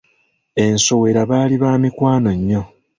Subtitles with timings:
[0.71, 2.61] Nsowera baali ba mikwaano nnyo.